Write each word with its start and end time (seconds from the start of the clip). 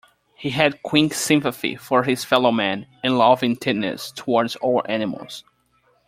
He 0.33 0.49
had 0.49 0.81
quick 0.81 1.13
sympathy 1.13 1.75
for 1.75 2.01
his 2.01 2.23
fellow-men, 2.23 2.87
and 3.03 3.19
loving 3.19 3.55
tenderness 3.55 4.11
towards 4.11 4.55
all 4.55 4.81
animals. 4.89 5.43